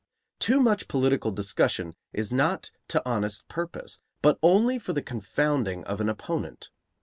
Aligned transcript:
Too 0.39 0.59
much 0.61 0.87
political 0.87 1.29
discussion 1.31 1.93
is 2.11 2.33
not 2.33 2.71
to 2.87 3.07
honest 3.07 3.47
purpose, 3.47 3.99
but 4.23 4.39
only 4.41 4.79
for 4.79 4.93
the 4.93 5.01
confounding 5.03 5.83
of 5.83 6.01
an 6.01 6.09
opponent. 6.09 6.71